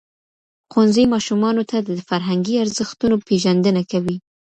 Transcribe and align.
ښوونځی 0.71 1.05
ماشومانو 1.13 1.63
ته 1.69 1.77
د 1.87 1.89
فرهنګي 2.09 2.55
ارزښتونو 2.63 3.15
پېژندنه 3.27 3.81
کوي. 3.91 4.15